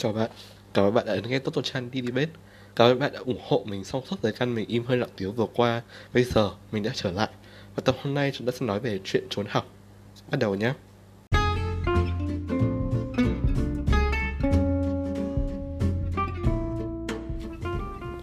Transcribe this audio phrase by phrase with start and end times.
[0.00, 0.30] Chào bạn,
[0.74, 2.30] cảm ơn bạn đã nghe Toto Chan đi debate
[2.76, 5.08] Cảm ơn bạn đã ủng hộ mình trong suốt thời gian mình im hơi lặng
[5.16, 5.82] tiếng vừa qua.
[6.14, 7.28] Bây giờ mình đã trở lại.
[7.76, 9.66] Và tập hôm nay chúng ta sẽ nói về chuyện trốn học.
[10.30, 10.72] Bắt đầu nhé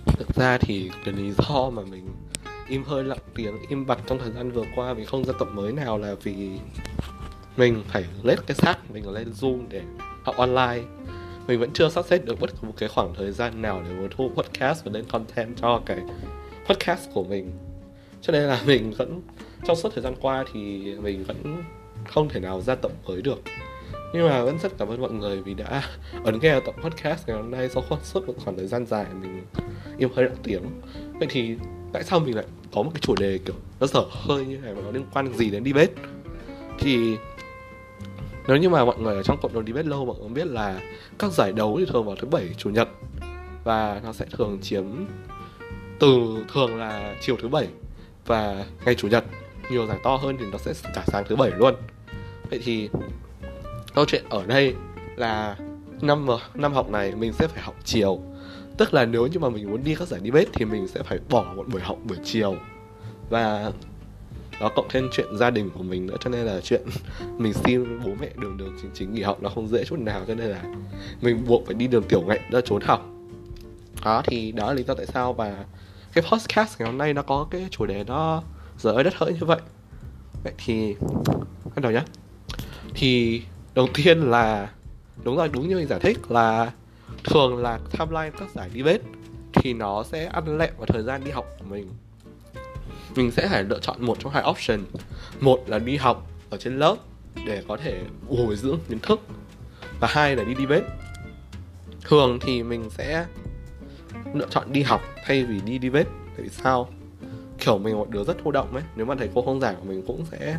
[0.06, 2.08] Thực ra thì cái lý do mà mình
[2.68, 5.48] im hơi lặng tiếng, im bặt trong thời gian vừa qua Mình không ra tập
[5.54, 6.50] mới nào là vì
[7.58, 9.82] mình phải lết cái xác mình lên Zoom để
[10.24, 10.82] học online
[11.48, 14.08] mình vẫn chưa sắp xếp được bất cứ một cái khoảng thời gian nào để
[14.18, 16.00] thu podcast và lên content cho cái
[16.70, 17.52] podcast của mình.
[18.22, 19.22] Cho nên là mình vẫn,
[19.66, 20.60] trong suốt thời gian qua thì
[21.02, 21.64] mình vẫn
[22.08, 23.42] không thể nào ra tập mới được.
[24.14, 25.84] Nhưng mà vẫn rất cảm ơn mọi người vì đã
[26.24, 27.70] ấn nghe tập podcast ngày hôm nay.
[27.70, 29.42] Sau suốt một khoảng thời gian dài mình
[29.98, 30.64] im hơi lặng tiếng.
[31.20, 31.56] Vậy thì
[31.94, 34.74] tại sao mình lại có một cái chủ đề kiểu nó dở hơi như này
[34.76, 35.90] mà nó liên quan gì đến đi bếp?
[36.80, 37.18] thì
[38.48, 40.48] nếu như mà mọi người ở trong cộng đồng đi debate lâu, mọi người biết
[40.48, 40.80] là
[41.20, 42.90] các giải đấu thì thường vào thứ bảy, chủ nhật.
[43.64, 44.86] Và nó sẽ thường chiếm
[46.00, 47.68] từ, thường là chiều thứ bảy
[48.26, 49.24] và ngày chủ nhật.
[49.70, 51.76] Nhiều giải to hơn thì nó sẽ cả sáng thứ bảy luôn.
[52.50, 52.90] Vậy thì
[53.96, 54.76] câu chuyện ở đây
[55.16, 55.58] là
[56.02, 58.20] năm năm học này mình sẽ phải học chiều.
[58.78, 61.20] Tức là nếu như mà mình muốn đi các giải debate thì mình sẽ phải
[61.30, 62.56] bỏ một buổi học buổi chiều.
[63.30, 63.72] Và
[64.60, 66.82] nó cộng thêm chuyện gia đình của mình nữa, cho nên là chuyện
[67.38, 70.22] mình xin bố mẹ đường đường chính chính nghỉ học nó không dễ chút nào,
[70.28, 70.64] cho nên là
[71.22, 73.06] mình buộc phải đi đường tiểu ngạch ra trốn học.
[74.06, 75.66] Đó, thì đó là lý do tại sao và
[76.14, 78.44] cái podcast ngày hôm nay nó có cái chủ đề nó
[78.80, 79.60] dở đất hỡi như vậy.
[80.44, 80.96] Vậy thì,
[81.64, 82.04] bắt đầu nhá.
[82.94, 83.42] thì
[83.76, 84.70] đầu tiên là,
[85.24, 86.72] đúng rồi, đúng như mình giải thích là
[87.24, 89.04] thường là timeline các giải đi debate
[89.54, 91.90] thì nó sẽ ăn lẹ vào thời gian đi học của mình
[93.16, 94.80] mình sẽ phải lựa chọn một trong hai option.
[95.40, 96.96] Một là đi học ở trên lớp
[97.46, 99.20] để có thể bồi dưỡng kiến thức
[100.00, 100.86] và hai là đi debate.
[102.02, 103.26] Thường thì mình sẽ
[104.34, 106.10] lựa chọn đi học thay vì đi debate.
[106.36, 106.90] Tại vì sao?
[107.58, 108.84] Kiểu mình một đứa rất thụ động ấy.
[108.96, 110.58] Nếu mà thầy cô không giảng mình cũng sẽ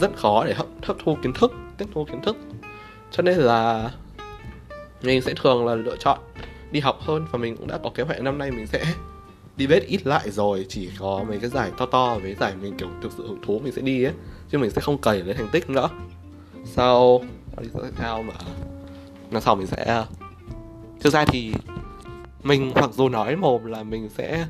[0.00, 2.36] rất khó để hấp, hấp thu kiến thức tiếp thu kiến thức.
[3.10, 3.90] Cho nên là
[5.02, 6.18] mình sẽ thường là lựa chọn
[6.70, 8.84] đi học hơn và mình cũng đã có kế hoạch năm nay mình sẽ
[9.58, 12.88] debate ít lại rồi chỉ có mấy cái giải to to mấy giải mình kiểu
[13.02, 14.12] thực sự hứng thú mình sẽ đi ấy
[14.50, 15.88] chứ mình sẽ không cày lấy thành tích nữa.
[16.64, 17.20] Sau
[17.62, 18.34] đi tiếp theo mà
[19.30, 20.04] năm sau mình sẽ
[21.00, 21.52] thực ra thì
[22.42, 24.46] mình mặc dù nói mồm là mình sẽ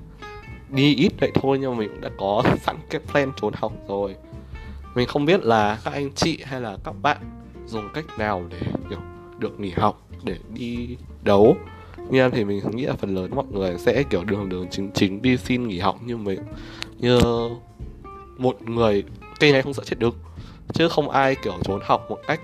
[0.70, 3.72] đi ít vậy thôi nhưng mà mình cũng đã có sẵn cái plan trốn học
[3.88, 4.16] rồi.
[4.94, 7.16] Mình không biết là các anh chị hay là các bạn
[7.66, 8.60] dùng cách nào để
[8.90, 8.98] kiểu
[9.38, 11.56] được nghỉ học để đi đấu
[12.10, 15.22] như thì mình nghĩ là phần lớn mọi người sẽ kiểu đường đường chính chính
[15.22, 16.40] đi xin nghỉ học như mình
[16.98, 17.20] như
[18.38, 19.04] một người
[19.40, 20.14] cây này không sợ chết đứng
[20.72, 22.40] chứ không ai kiểu trốn học một cách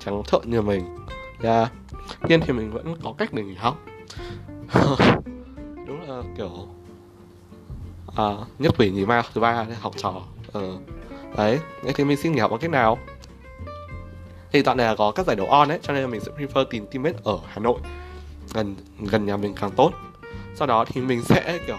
[0.00, 0.96] trắng trợn như mình.
[1.42, 1.58] Dạ.
[1.58, 1.72] Yeah.
[2.28, 3.78] nhiên thì mình vẫn có cách để nghỉ học.
[5.86, 6.50] Đúng là kiểu
[8.16, 8.24] à,
[8.58, 10.22] nhất quỷ nhì ma thứ ba học trò.
[10.52, 10.78] Ờ.
[11.36, 12.98] đấy thế thì mình xin nghỉ học bằng cách nào?
[14.52, 16.32] Thì dạo này là có các giải đấu on ấy cho nên là mình sẽ
[16.38, 17.78] prefer tìm teammate ở hà nội
[18.54, 19.92] gần gần nhà mình càng tốt.
[20.54, 21.76] Sau đó thì mình sẽ, kiểu,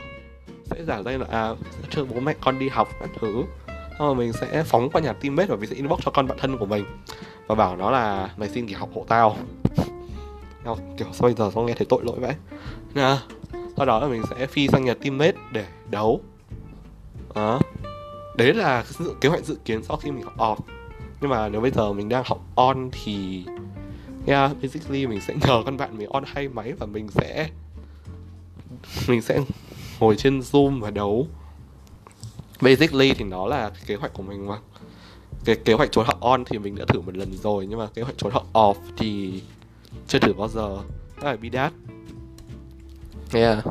[0.65, 1.49] sẽ giả danh là à
[1.91, 3.43] thưa bố mẹ con đi học các thứ.
[3.67, 6.37] Xong rồi mình sẽ phóng qua nhà teammate và mình sẽ inbox cho con bạn
[6.41, 6.85] thân của mình
[7.47, 9.37] và bảo nó là, mày xin nghỉ học hộ tao.
[10.97, 12.35] Kiểu, sao bây giờ sao nghe thấy tội lỗi vậy?
[12.93, 13.21] Nha.
[13.77, 16.21] Sau đó là mình sẽ phi sang nhà teammate để đấu.
[17.35, 17.59] Đó.
[18.37, 20.55] Đấy là sự, kế hoạch dự kiến sau khi mình học off
[21.21, 23.45] nhưng mà nếu bây giờ mình đang học on thì
[24.25, 27.49] yeah, basically mình sẽ nhờ con bạn mình on hay máy và mình sẽ
[29.07, 29.39] mình sẽ
[29.99, 31.27] ngồi trên zoom và đấu.
[32.61, 34.57] Basically thì nó là kế hoạch của mình mà.
[35.45, 37.87] Cái kế hoạch trốn học on thì mình đã thử một lần rồi, nhưng mà
[37.93, 39.41] kế hoạch trốn học off thì
[40.07, 40.77] chưa thử bao giờ.
[41.21, 41.73] Đó là bidat
[43.33, 43.65] yeah.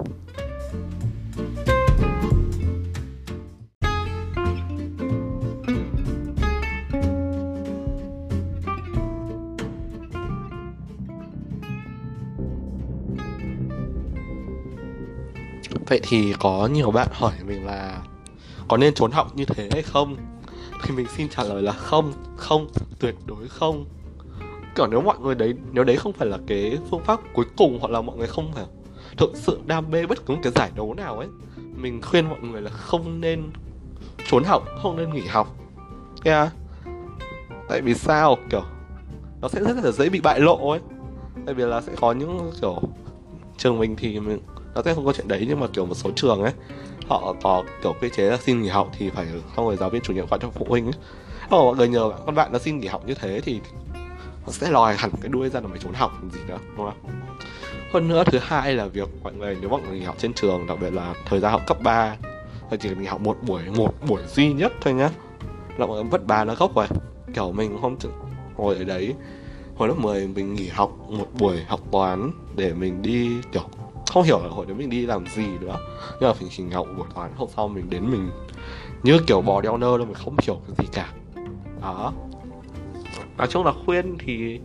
[15.90, 18.02] Vậy thì có nhiều bạn hỏi mình là
[18.68, 20.16] có nên trốn học như thế hay không?
[20.82, 23.84] Thì mình xin trả lời là không, không, tuyệt đối không.
[24.74, 27.78] Kiểu nếu mọi người đấy, nếu đấy không phải là cái phương pháp cuối cùng
[27.80, 28.64] hoặc là mọi người không phải
[29.16, 31.28] thực sự đam mê bất cứ một cái giải đấu nào ấy,
[31.76, 33.50] mình khuyên mọi người là không nên
[34.30, 35.56] trốn học, không nên nghỉ học.
[36.24, 36.52] Yeah.
[37.68, 38.36] Tại vì sao?
[38.50, 38.62] Kiểu
[39.40, 40.80] nó sẽ rất là dễ bị bại lộ ấy.
[41.46, 42.78] Tại vì là sẽ có những kiểu
[43.56, 44.38] trường mình thì mình
[44.74, 46.52] nó sẽ không có chuyện đấy nhưng mà kiểu một số trường ấy
[47.08, 49.26] họ có kiểu quy chế là xin nghỉ học thì phải
[49.56, 50.94] không rồi giáo viên chủ nhiệm gọi cho phụ huynh ấy.
[51.50, 53.60] Ồ, mọi người nhờ con bạn nó xin nghỉ học như thế thì
[54.46, 57.12] nó sẽ lòi hẳn cái đuôi ra là mày trốn học gì nữa đúng không?
[57.92, 60.66] Hơn nữa thứ hai là việc mọi người nếu mọi người nghỉ học trên trường
[60.66, 62.16] đặc biệt là thời gian học cấp 3
[62.70, 65.10] thì chỉ nghỉ học một buổi một buổi duy nhất thôi nhá.
[65.76, 66.86] Là mọi người vất bà nó gốc rồi.
[67.34, 67.96] Kiểu mình không
[68.56, 69.14] ngồi ở đấy
[69.76, 73.62] hồi lớp 10 mình nghỉ học một buổi học toán để mình đi kiểu
[74.10, 75.78] không hiểu là hồi đấy mình đi làm gì nữa.
[76.20, 78.30] Nhưng mà mình chỉ ngọc buổi toán hôm sau mình đến mình
[79.02, 81.12] như kiểu bò đeo nơ luôn mình không hiểu cái gì cả.
[81.82, 82.12] Đó.
[83.38, 84.60] Nói chung là khuyên thì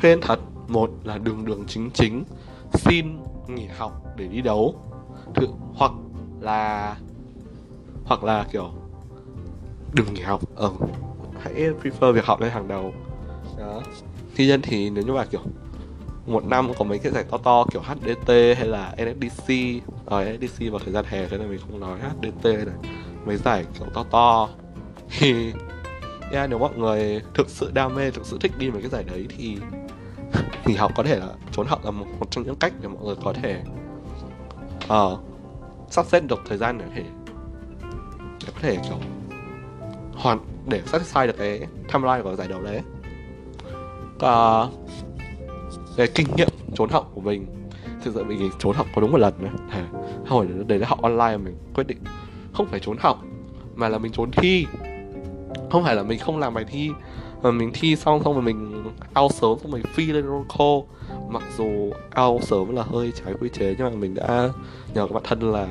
[0.00, 0.40] khuyên thật.
[0.68, 2.24] Một là đường đường chính chính.
[2.72, 4.74] Xin nghỉ học để đi đấu.
[5.34, 5.92] Thử hoặc
[6.40, 6.96] là
[8.04, 8.70] hoặc là kiểu
[9.92, 10.40] đừng nghỉ học.
[10.56, 10.70] Ừ.
[11.40, 12.92] hãy prefer việc học lên hàng đầu.
[13.58, 13.82] Đó.
[14.36, 15.40] Tuy nhiên thì nếu như mà kiểu
[16.26, 19.52] một năm có mấy cái giải to to kiểu HDT hay là NSDC
[20.06, 22.92] ở ờ, NSDC vào thời gian hè thế nên mình không nói HDT này
[23.26, 24.48] mấy giải kiểu to to.
[25.18, 25.52] Thì
[26.32, 29.04] yeah, nếu mọi người thực sự đam mê thực sự thích đi mấy cái giải
[29.04, 29.56] đấy thì
[30.66, 33.04] nghỉ học có thể là trốn học là một, một trong những cách để mọi
[33.04, 33.62] người có thể
[34.84, 35.18] uh,
[35.90, 37.02] sắp xếp được thời gian để thể
[38.46, 38.98] để có thể kiểu
[40.14, 41.60] hoàn để satisfy được cái
[41.92, 42.80] timeline của giải đấu đấy.
[44.16, 44.83] Uh,
[45.96, 47.46] về kinh nghiệm trốn học của mình.
[48.04, 49.86] Thực sự mình trốn học có đúng một lần này à,
[50.26, 51.98] hồi để học online mình quyết định.
[52.52, 53.24] Không phải trốn học
[53.74, 54.66] mà là mình trốn thi.
[55.70, 56.90] Không phải là mình không làm bài thi
[57.42, 60.80] mà mình thi xong xong rồi mình ao sớm xong mình phi lên roll call
[61.28, 64.48] mặc dù ao sớm là hơi trái quy chế nhưng mà mình đã
[64.94, 65.68] nhờ các bạn thân là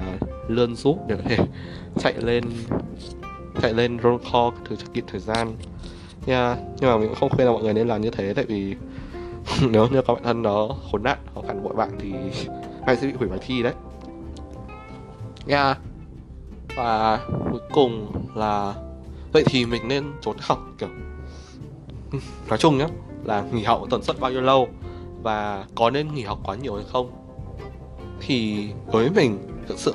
[0.48, 1.38] lươn giúp để có thể
[2.00, 2.44] chạy lên
[3.62, 5.56] chạy lên roll call thử kịp thời gian.
[6.28, 6.58] Yeah.
[6.80, 8.76] nhưng mà mình cũng không khuyên là mọi người nên làm như thế tại vì
[9.72, 12.14] nếu như các bạn thân đó khốn nạn hoặc phản bội bạn thì
[12.88, 13.74] bạn sẽ bị hủy bài thi đấy
[15.48, 15.78] yeah.
[16.76, 17.20] và
[17.52, 18.74] cuối cùng là,
[19.34, 20.90] vậy thì mình nên trốn học, kiểu,
[22.50, 22.88] nói chung nhá,
[23.24, 24.68] là nghỉ học tần suất bao nhiêu lâu
[25.22, 27.12] và có nên nghỉ học quá nhiều hay không
[28.22, 29.38] thì với mình,
[29.68, 29.94] thực sự,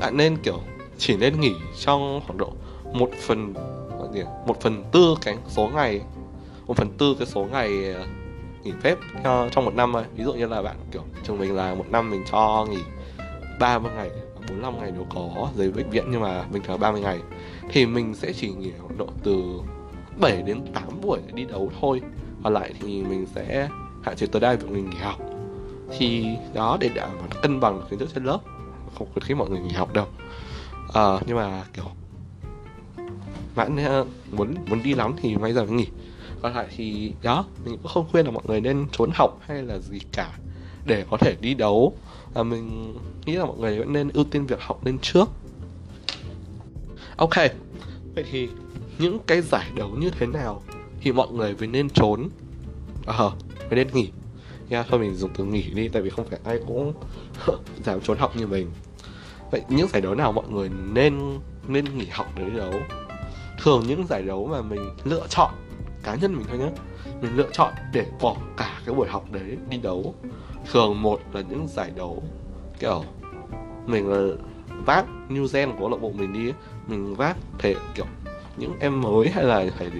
[0.00, 0.58] bạn nên, kiểu,
[0.98, 2.52] chỉ nên nghỉ trong khoảng độ
[2.92, 3.54] một phần
[4.46, 6.00] một phần tư cái số ngày,
[6.66, 8.06] một phần tư cái số ngày ờ,
[8.64, 10.04] nghỉ phép theo, trong một năm thôi.
[10.16, 12.82] Ví dụ như là bạn kiểu trường mình là một năm mình cho nghỉ
[13.60, 14.10] 30 ngày
[14.48, 17.20] 45 ngày nếu có giấy bệnh viện nhưng mà mình thường 30 ngày
[17.70, 19.42] thì mình sẽ chỉ nghỉ khoảng độ từ
[20.20, 22.00] 7 đến 8 buổi đi đấu thôi.
[22.42, 23.68] Còn lại thì mình sẽ
[24.02, 25.18] hạn chế tối đa việc mình nghỉ học.
[25.98, 28.38] Thì đó để đảm bảo cân bằng kiến thức trên lớp.
[28.98, 30.06] Không khuyến khích mọi người nghỉ học đâu.
[30.94, 31.84] À, nhưng mà kiểu
[33.54, 35.86] bạn ờ, muốn muốn đi lắm thì bây giờ mới nghỉ
[36.44, 37.44] còn lại thì đó.
[37.64, 40.38] mình cũng không khuyên là mọi người nên trốn học hay là gì cả
[40.86, 41.96] để có thể đi đấu.
[42.34, 42.94] Và mình
[43.26, 45.28] nghĩ là mọi người vẫn nên ưu tiên việc học lên trước.
[47.16, 47.34] Ok
[48.14, 48.48] vậy thì
[48.98, 50.62] những cái giải đấu như thế nào
[51.00, 52.28] thì mọi người mới nên trốn?
[53.06, 54.08] Ờ à, mới nên nghỉ.
[54.68, 56.92] Nha thôi mình dùng từ nghỉ đi tại vì không phải ai cũng
[57.84, 58.70] dám trốn học như mình.
[59.50, 61.38] Vậy những giải đấu nào mọi người nên
[61.68, 62.72] nên nghỉ học để đấu?
[63.62, 65.52] Thường những giải đấu mà mình lựa chọn
[66.04, 66.70] cá nhân mình thôi nhé
[67.20, 70.14] mình lựa chọn để bỏ cả cái buổi học đấy đi đấu.
[70.72, 72.22] Thường một là những giải đấu,
[72.78, 73.04] kiểu,
[73.86, 74.34] mình là
[74.86, 76.52] vác new gen của câu lạc bộ mình đi,
[76.86, 78.06] mình vác thể, kiểu,
[78.56, 79.90] những em mới hay là phải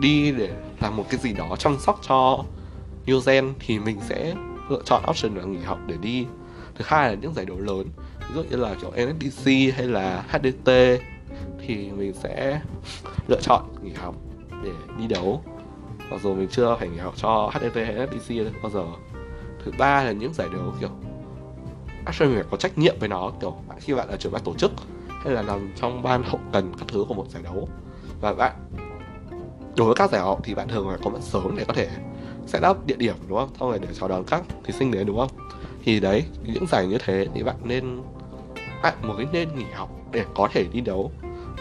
[0.00, 2.44] đi để làm một cái gì đó chăm sóc cho
[3.06, 4.34] new gen thì mình sẽ
[4.70, 6.26] lựa chọn option là nghỉ học để đi.
[6.74, 7.86] Thứ hai là những giải đấu lớn,
[8.28, 9.46] ví dụ như là kiểu NSDC
[9.76, 10.70] hay là HDT
[11.66, 12.60] thì mình sẽ
[13.28, 14.14] lựa chọn nghỉ học
[14.62, 15.42] để đi đấu.
[16.10, 18.84] Mặc dù mình chưa phải nghỉ học cho HNT hay FDC bao giờ.
[19.64, 20.90] Thứ ba là những giải đấu kiểu
[22.04, 24.54] actually mình phải có trách nhiệm với nó, kiểu khi bạn là trưởng ban tổ
[24.54, 24.72] chức,
[25.08, 27.68] hay là nằm trong ban hậu cần các thứ của một giải đấu.
[28.20, 28.52] Và bạn
[29.76, 31.88] đối với các giải họ thì bạn thường phải có mặt sớm để có thể
[32.46, 33.48] set up địa điểm, đúng không?
[33.60, 35.30] Xong rồi để chào đón các thí sinh đến, đúng không?
[35.84, 38.02] Thì đấy, những giải như thế thì bạn nên
[38.82, 41.12] bạn mới nên nghỉ học để có thể đi đấu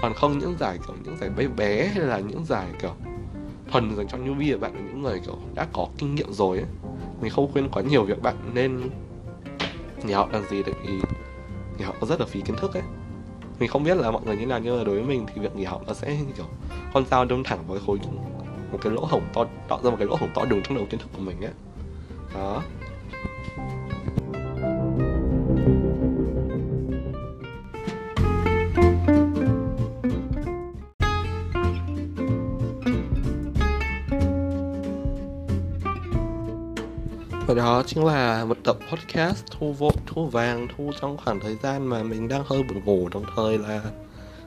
[0.02, 2.92] còn không những giải, kiểu, những giải bé bé hay là những giải, kiểu,
[3.72, 6.68] thuần dành cho newbie bạn là những người, kiểu, đã có kinh nghiệm rồi ấy.
[7.22, 8.90] mình không khuyên quá nhiều việc bạn nên
[10.04, 10.94] nghỉ học làm gì tại vì
[11.78, 12.84] nghỉ học có rất là phí kiến thức ấy.
[13.60, 15.56] Mình không biết là mọi người như nào nhưng mà đối với mình thì việc
[15.56, 16.46] nghỉ học nó sẽ, kiểu
[16.94, 18.00] con dao đâm thẳng vào khối,
[18.72, 20.86] một cái lỗ hổng to, tạo ra một cái lỗ hổng to đường trong đầu
[20.90, 21.54] kiến thức của mình ấy.
[22.34, 22.64] Đó.
[37.52, 41.56] Và đó chính là một tập podcast thu vô thu vàng, thu trong khoảng thời
[41.64, 43.82] gian mà mình đang hơi buồn ngủ Đồng thời là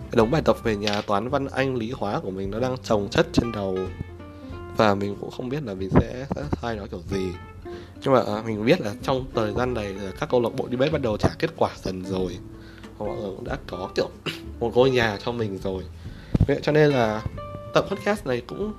[0.01, 2.77] cái đống bài tập về nhà toán văn anh lý hóa của mình nó đang
[2.85, 3.79] trồng chất trên đầu.
[4.77, 6.27] Và mình cũng không biết là mình sẽ,
[6.63, 7.29] sai nó kiểu gì.
[8.03, 10.67] Nhưng mà à, mình biết là trong thời gian này là các câu lạc bộ
[10.67, 12.39] đi bếp bắt đầu trả kết quả dần rồi.
[12.99, 14.09] Mọi người cũng đã có kiểu
[14.61, 15.83] một ngôi nhà cho mình rồi.
[16.49, 17.23] Vậy cho nên là
[17.75, 18.73] tập podcast này cũng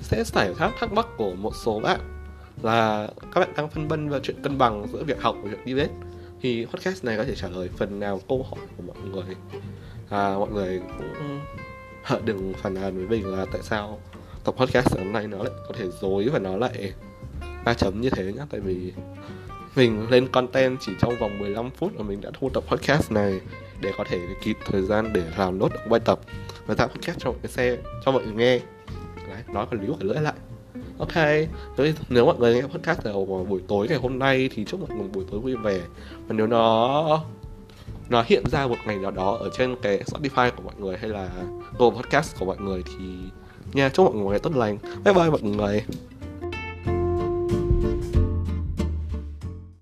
[0.00, 2.19] sẽ giải đáp thắc mắc của một số bạn
[2.62, 5.74] là các bạn đang phân vân về chuyện cân bằng giữa việc học và việc
[5.76, 5.88] đến
[6.42, 9.36] thì podcast này có thể trả lời phần nào câu hỏi của mọi người.
[10.10, 11.40] À, mọi người cũng
[12.24, 14.00] đừng phản nàn với mình là tại sao
[14.44, 16.92] tập podcast hôm nay nó lại có thể dối và nó lại
[17.64, 18.46] ba chấm như thế nhá.
[18.50, 18.92] Tại vì
[19.76, 23.40] mình lên content chỉ trong vòng 15 phút và mình đã thu tập podcast này
[23.80, 26.20] để có thể kịp thời gian để làm nốt được bài tập
[26.66, 28.60] và tạo podcast cho mọi người xe cho mọi người nghe.
[29.28, 30.34] Đấy nói còn líu cả lưỡi lại
[31.00, 31.26] ok.
[32.08, 34.98] Nếu mọi người nghe podcast vào ờ, buổi tối ngày hôm nay thì chúc mọi
[34.98, 35.80] người buổi tối vui vẻ.
[36.28, 37.24] Và nếu nó
[38.08, 41.10] nó hiện ra một ngày nào đó ở trên cái Spotify của mọi người hay
[41.10, 41.28] là
[41.78, 43.04] Google Podcast của mọi người thì
[43.72, 44.78] nha, chúc mọi người tốt lành.
[45.04, 45.84] Bye bye mọi người.